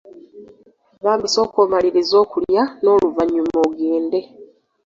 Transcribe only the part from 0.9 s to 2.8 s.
Bambi sooka omalirize okulya